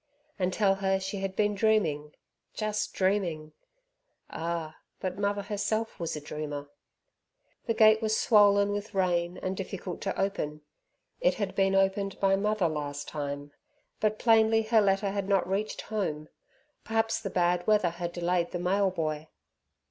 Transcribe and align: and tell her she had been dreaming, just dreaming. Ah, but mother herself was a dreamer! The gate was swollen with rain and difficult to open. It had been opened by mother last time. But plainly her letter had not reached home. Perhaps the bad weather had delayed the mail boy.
and 0.39 0.51
tell 0.51 0.73
her 0.73 0.99
she 0.99 1.17
had 1.17 1.35
been 1.35 1.53
dreaming, 1.53 2.15
just 2.55 2.91
dreaming. 2.91 3.51
Ah, 4.31 4.77
but 4.99 5.19
mother 5.19 5.43
herself 5.43 5.99
was 5.99 6.15
a 6.15 6.19
dreamer! 6.19 6.71
The 7.67 7.75
gate 7.75 8.01
was 8.01 8.17
swollen 8.17 8.71
with 8.71 8.95
rain 8.95 9.37
and 9.37 9.55
difficult 9.55 10.01
to 10.01 10.19
open. 10.19 10.61
It 11.19 11.35
had 11.35 11.53
been 11.53 11.75
opened 11.75 12.19
by 12.19 12.35
mother 12.35 12.67
last 12.67 13.07
time. 13.07 13.51
But 13.99 14.17
plainly 14.17 14.63
her 14.63 14.81
letter 14.81 15.11
had 15.11 15.29
not 15.29 15.47
reached 15.47 15.81
home. 15.81 16.29
Perhaps 16.83 17.19
the 17.21 17.29
bad 17.29 17.67
weather 17.67 17.91
had 17.91 18.11
delayed 18.11 18.49
the 18.49 18.57
mail 18.57 18.89
boy. 18.89 19.27